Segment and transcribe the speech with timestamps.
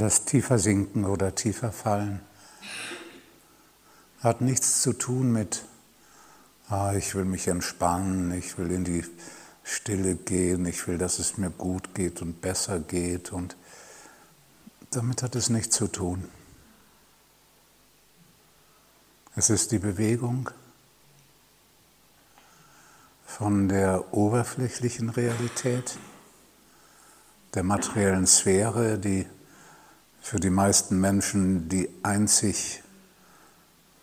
[0.00, 2.22] Das tiefer sinken oder tiefer fallen
[4.20, 5.66] hat nichts zu tun mit,
[6.70, 9.04] ah, ich will mich entspannen, ich will in die
[9.62, 13.56] Stille gehen, ich will, dass es mir gut geht und besser geht und
[14.90, 16.30] damit hat es nichts zu tun.
[19.36, 20.48] Es ist die Bewegung
[23.26, 25.98] von der oberflächlichen Realität,
[27.52, 29.26] der materiellen Sphäre, die
[30.20, 32.82] für die meisten Menschen die einzig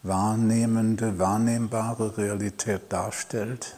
[0.03, 3.75] wahrnehmende, wahrnehmbare Realität darstellt.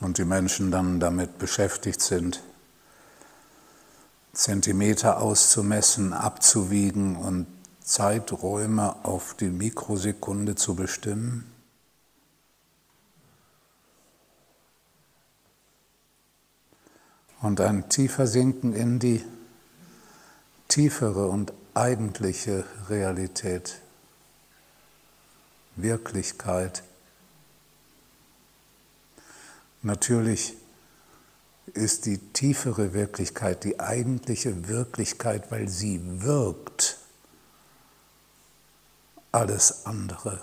[0.00, 2.42] Und die Menschen dann damit beschäftigt sind,
[4.32, 7.46] Zentimeter auszumessen, abzuwiegen und
[7.84, 11.52] Zeiträume auf die Mikrosekunde zu bestimmen.
[17.42, 19.24] Und ein tiefer Sinken in die
[20.68, 23.80] tiefere und eigentliche Realität,
[25.74, 26.84] Wirklichkeit.
[29.82, 30.54] Natürlich
[31.74, 36.98] ist die tiefere Wirklichkeit die eigentliche Wirklichkeit, weil sie wirkt
[39.32, 40.40] alles andere.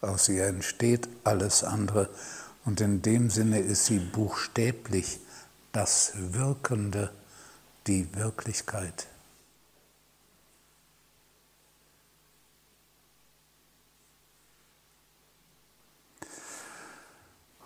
[0.00, 2.10] Aus ihr entsteht alles andere
[2.68, 5.20] und in dem Sinne ist sie buchstäblich
[5.72, 7.10] das Wirkende,
[7.86, 9.06] die Wirklichkeit.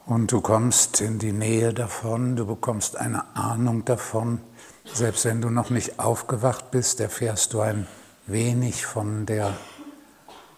[0.07, 4.41] Und du kommst in die Nähe davon, du bekommst eine Ahnung davon.
[4.85, 7.89] Selbst wenn du noch nicht aufgewacht bist, erfährst du ein
[8.29, 9.53] wenig von der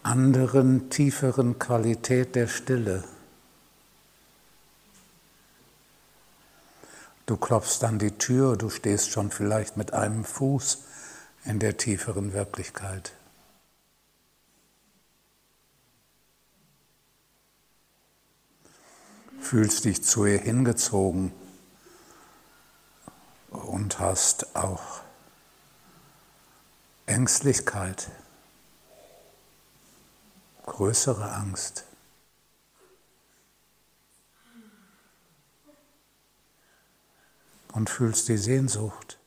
[0.03, 3.05] anderen, tieferen Qualität der Stille.
[7.27, 10.83] Du klopfst an die Tür, du stehst schon vielleicht mit einem Fuß
[11.45, 13.13] in der tieferen Wirklichkeit.
[19.41, 21.33] Fühlst dich zu ihr hingezogen
[23.51, 25.01] und hast auch
[27.07, 28.11] Ängstlichkeit,
[30.67, 31.85] größere Angst.
[37.75, 39.19] Und fühlst die Sehnsucht.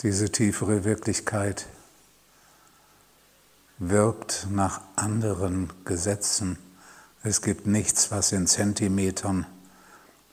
[0.00, 1.66] Diese tiefere Wirklichkeit
[3.78, 6.58] wirkt nach anderen Gesetzen.
[7.22, 9.46] Es gibt nichts, was in Zentimetern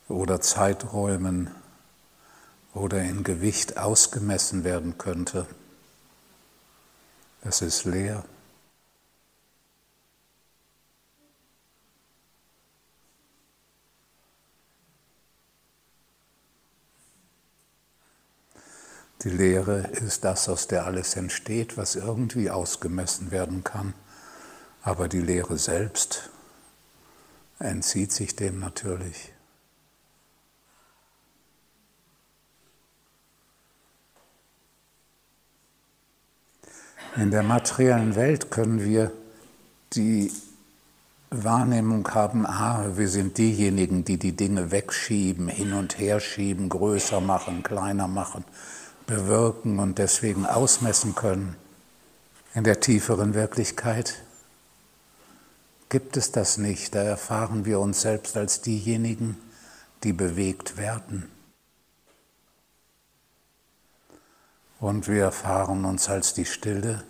[0.08, 1.52] oder Zeiträumen
[2.74, 5.48] oder in Gewicht ausgemessen werden könnte.
[7.42, 8.26] Es ist leer.
[19.24, 23.94] Die Lehre ist das, aus der alles entsteht, was irgendwie ausgemessen werden kann.
[24.82, 26.30] Aber die Lehre selbst
[27.60, 29.34] entzieht sich dem natürlich.
[37.18, 39.12] In der materiellen Welt können wir
[39.94, 40.32] die
[41.30, 47.20] Wahrnehmung haben, ah, wir sind diejenigen, die die Dinge wegschieben, hin und her schieben, größer
[47.20, 48.46] machen, kleiner machen
[49.10, 51.56] bewirken und deswegen ausmessen können.
[52.54, 54.22] In der tieferen Wirklichkeit
[55.90, 56.94] gibt es das nicht.
[56.94, 59.36] Da erfahren wir uns selbst als diejenigen,
[60.04, 61.30] die bewegt werden.
[64.80, 67.04] Und wir erfahren uns als die Stille,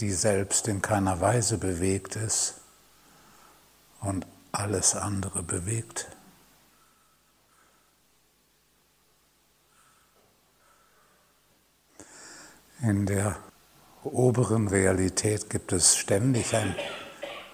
[0.00, 2.54] die selbst in keiner Weise bewegt ist
[4.00, 6.08] und alles andere bewegt.
[12.80, 13.36] In der
[14.04, 16.76] oberen Realität gibt es ständig ein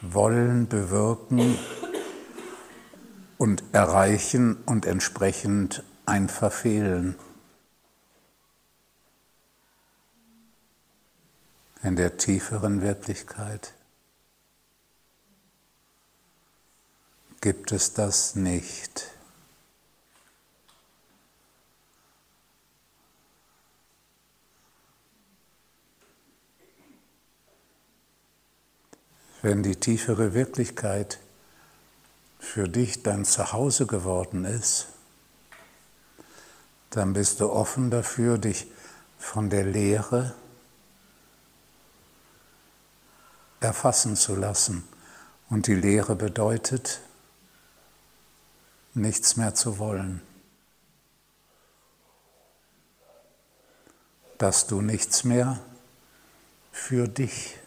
[0.02, 1.58] Wollen, Bewirken
[3.38, 7.14] und Erreichen und entsprechend ein Verfehlen.
[11.82, 13.72] In der tieferen Wirklichkeit
[17.40, 19.10] gibt es das nicht.
[29.44, 31.18] Wenn die tiefere Wirklichkeit
[32.38, 34.86] für dich dein Zuhause geworden ist,
[36.88, 38.66] dann bist du offen dafür, dich
[39.18, 40.34] von der Lehre
[43.60, 44.82] erfassen zu lassen
[45.50, 47.02] Und die Lehre bedeutet,
[48.94, 50.22] nichts mehr zu wollen.
[54.38, 55.60] Dass du nichts mehr
[56.72, 57.58] für dich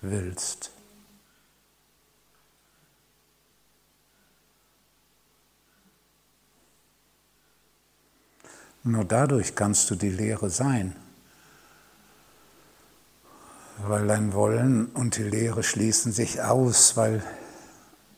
[0.00, 0.70] willst.
[8.86, 10.94] Nur dadurch kannst du die Lehre sein,
[13.78, 17.22] weil dein Wollen und die Lehre schließen sich aus, weil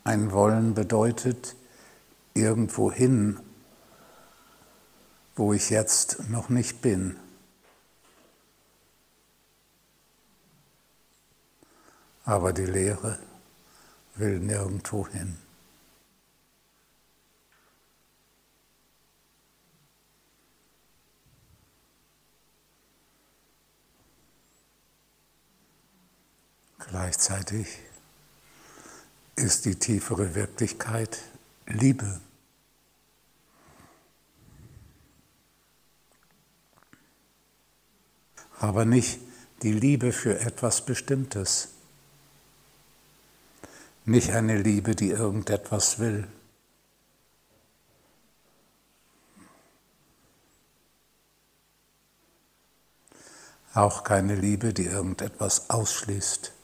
[0.03, 1.55] ein Wollen bedeutet
[2.35, 3.39] irgendwo hin,
[5.37, 7.17] wo ich jetzt noch nicht bin.
[12.25, 13.21] Aber die Lehre
[14.17, 15.46] will nirgendwo hin.
[27.07, 27.69] Gleichzeitig
[29.37, 31.21] ist die tiefere Wirklichkeit
[31.67, 32.21] Liebe.
[38.59, 39.21] Aber nicht
[39.63, 41.69] die Liebe für etwas Bestimmtes.
[44.05, 46.27] Nicht eine Liebe, die irgendetwas will.
[53.75, 56.56] Auch keine Liebe, die irgendetwas ausschließt.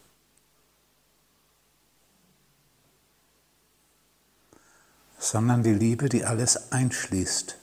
[5.22, 7.56] Sondern die Liebe, die alles einschließt,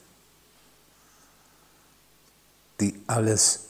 [2.80, 3.66] die alles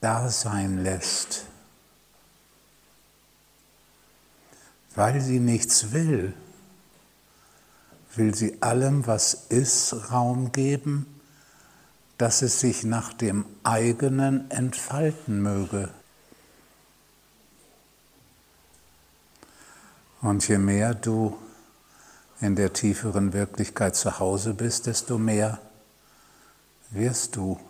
[0.00, 1.44] da sein lässt,
[4.96, 6.34] weil sie nichts will,
[8.16, 11.06] will sie allem, was ist, Raum geben,
[12.18, 15.88] dass es sich nach dem eigenen entfalten möge.
[20.20, 21.38] Und je mehr du
[22.40, 25.60] in der tieferen Wirklichkeit zu Hause bist, desto mehr
[26.90, 27.60] wirst du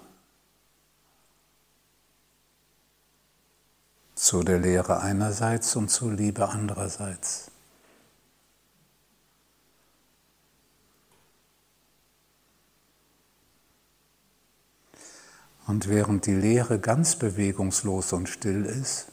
[4.14, 7.50] zu der Lehre einerseits und zur Liebe andererseits.
[15.66, 19.06] Und während die Lehre ganz bewegungslos und still ist,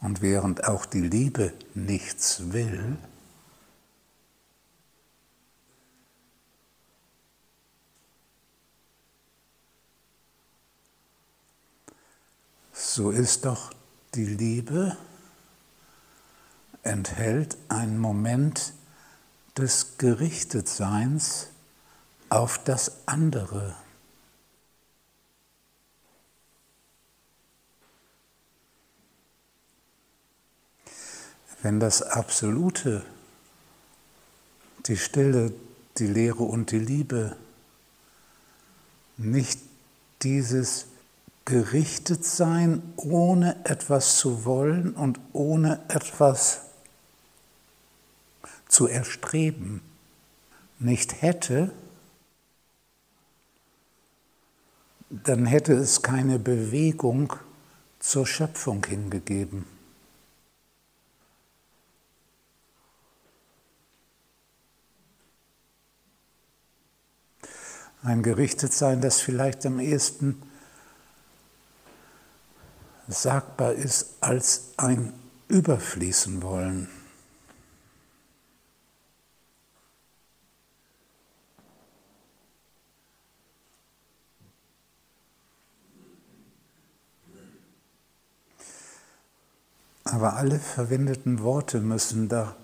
[0.00, 2.96] Und während auch die Liebe nichts will,
[12.72, 13.72] so ist doch
[14.14, 14.96] die Liebe
[16.82, 18.72] enthält einen Moment
[19.56, 21.48] des Gerichtetseins
[22.30, 23.74] auf das andere.
[31.62, 33.04] Wenn das Absolute,
[34.86, 35.52] die Stille,
[35.98, 37.36] die Lehre und die Liebe
[39.18, 39.60] nicht
[40.22, 40.86] dieses
[41.44, 46.62] gerichtet sein, ohne etwas zu wollen und ohne etwas
[48.68, 49.82] zu erstreben,
[50.78, 51.72] nicht hätte,
[55.10, 57.34] dann hätte es keine Bewegung
[57.98, 59.79] zur Schöpfung hingegeben.
[68.02, 70.42] Ein Gerichtetsein, das vielleicht am ehesten
[73.08, 75.12] sagbar ist als ein
[75.48, 76.88] Überfließen wollen.
[90.04, 92.56] Aber alle verwendeten Worte müssen da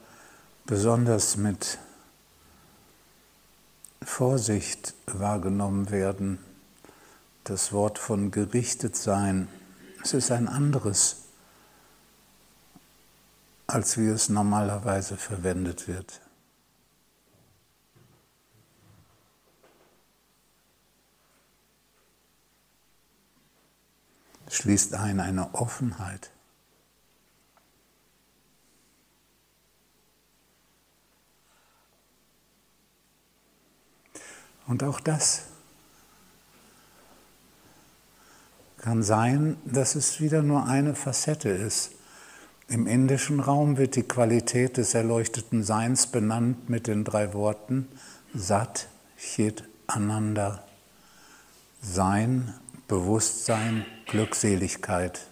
[0.64, 1.78] besonders mit
[4.06, 6.38] Vorsicht wahrgenommen werden.
[7.44, 9.48] Das Wort von gerichtet sein,
[10.02, 11.24] es ist ein anderes,
[13.66, 16.22] als wie es normalerweise verwendet wird.
[24.48, 26.30] schließt ein eine Offenheit.
[34.66, 35.42] Und auch das
[38.78, 41.90] kann sein, dass es wieder nur eine Facette ist.
[42.68, 47.88] Im indischen Raum wird die Qualität des erleuchteten Seins benannt mit den drei Worten
[48.34, 50.64] Sat, Chit, Ananda.
[51.80, 52.54] Sein,
[52.88, 55.26] Bewusstsein, Glückseligkeit.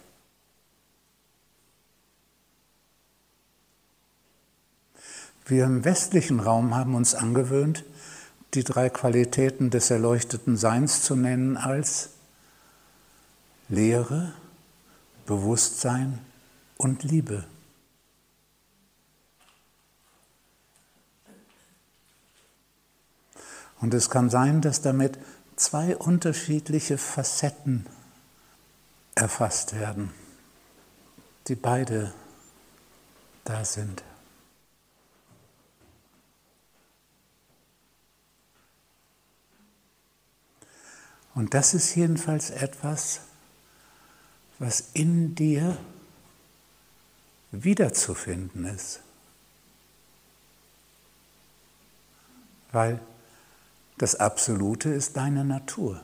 [5.46, 7.84] Wir im westlichen Raum haben uns angewöhnt,
[8.54, 12.10] die drei Qualitäten des erleuchteten Seins zu nennen als
[13.68, 14.32] Lehre,
[15.26, 16.18] Bewusstsein
[16.76, 17.44] und Liebe.
[23.80, 25.18] Und es kann sein, dass damit
[25.56, 27.86] zwei unterschiedliche Facetten
[29.14, 30.10] erfasst werden,
[31.48, 32.12] die beide
[33.44, 34.02] da sind.
[41.34, 43.20] Und das ist jedenfalls etwas,
[44.58, 45.76] was in dir
[47.50, 49.00] wiederzufinden ist.
[52.72, 53.00] Weil
[53.98, 56.00] das Absolute ist deine Natur,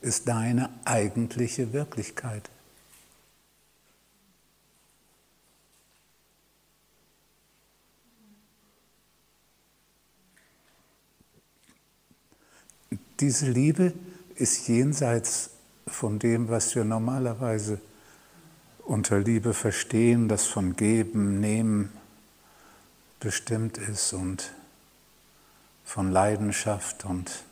[0.00, 2.50] ist deine eigentliche Wirklichkeit.
[13.20, 13.94] Diese Liebe
[14.34, 15.50] ist jenseits
[15.86, 17.80] von dem, was wir normalerweise
[18.84, 21.90] unter Liebe verstehen, das von Geben, Nehmen
[23.18, 24.52] bestimmt ist und
[25.84, 27.44] von Leidenschaft und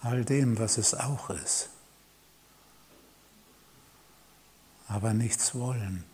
[0.00, 1.68] all dem, was es auch ist.
[4.88, 6.04] Aber nichts wollen.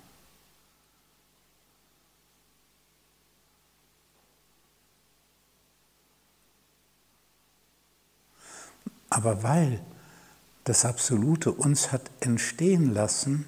[9.20, 9.78] Aber weil
[10.64, 13.44] das Absolute uns hat entstehen lassen,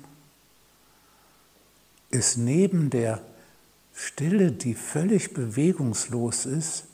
[2.11, 3.23] ist neben der
[3.95, 6.85] Stille, die völlig bewegungslos ist,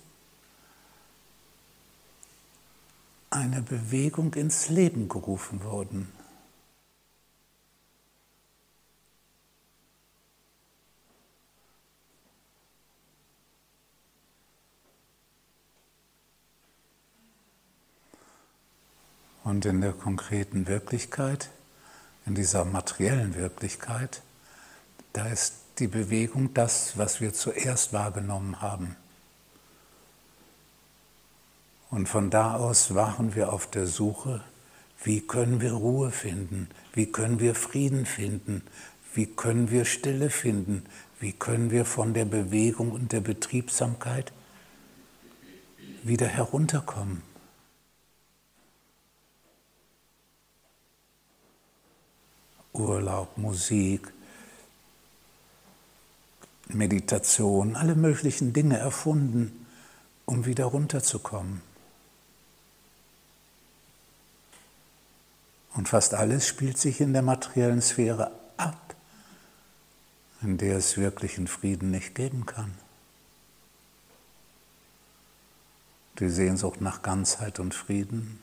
[3.31, 6.13] eine Bewegung ins Leben gerufen worden.
[19.49, 21.49] Und in der konkreten Wirklichkeit,
[22.27, 24.21] in dieser materiellen Wirklichkeit,
[25.15, 28.95] da ist die Bewegung das, was wir zuerst wahrgenommen haben.
[31.89, 34.45] Und von da aus waren wir auf der Suche,
[35.03, 38.61] wie können wir Ruhe finden, wie können wir Frieden finden,
[39.15, 40.85] wie können wir Stille finden,
[41.21, 44.31] wie können wir von der Bewegung und der Betriebsamkeit
[46.03, 47.23] wieder herunterkommen.
[52.79, 54.13] Urlaub, Musik,
[56.69, 59.67] Meditation, alle möglichen Dinge erfunden,
[60.27, 61.63] um wieder runterzukommen.
[65.75, 68.95] Und fast alles spielt sich in der materiellen Sphäre ab,
[70.43, 72.75] in der es wirklichen Frieden nicht geben kann.
[76.19, 78.41] Die Sehnsucht nach Ganzheit und Frieden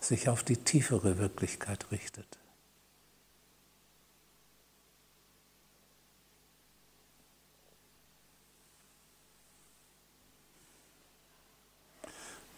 [0.00, 2.26] sich auf die tiefere Wirklichkeit richtet.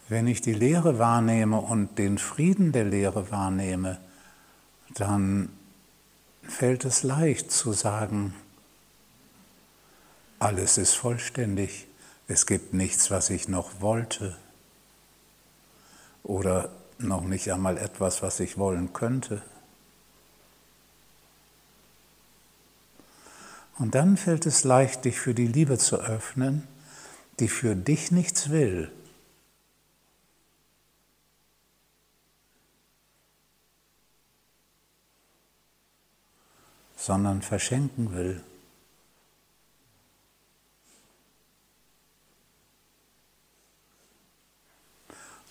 [0.08, 3.98] Wenn ich die Lehre wahrnehme und den Frieden der Lehre wahrnehme,
[4.94, 5.48] dann
[6.42, 8.34] fällt es leicht zu sagen,
[10.38, 11.86] alles ist vollständig,
[12.28, 14.36] es gibt nichts, was ich noch wollte
[16.22, 19.42] oder noch nicht einmal etwas, was ich wollen könnte.
[23.78, 26.66] Und dann fällt es leicht, dich für die Liebe zu öffnen,
[27.40, 28.92] die für dich nichts will,
[37.04, 38.42] sondern verschenken will.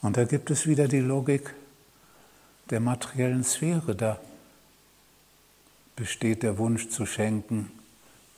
[0.02, 1.54] Und da gibt es wieder die Logik
[2.72, 3.96] der materiellen Sphäre.
[3.96, 4.20] Da
[5.96, 7.72] besteht der Wunsch zu schenken,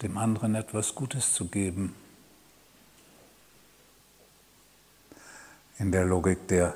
[0.01, 1.95] dem anderen etwas Gutes zu geben.
[5.79, 6.75] In der Logik der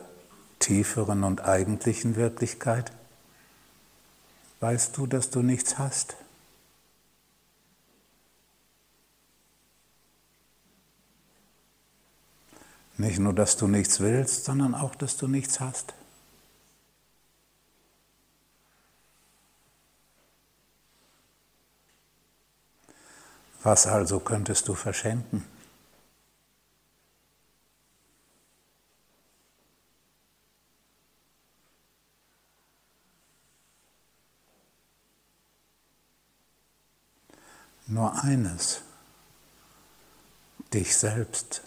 [0.60, 2.93] tieferen und eigentlichen Wirklichkeit
[4.62, 6.15] weißt du, dass du nichts hast.
[13.00, 15.94] Nicht nur, dass du nichts willst, sondern auch, dass du nichts hast.
[23.63, 25.46] Was also könntest du verschenken?
[37.88, 38.82] nur eines,
[40.72, 41.63] dich selbst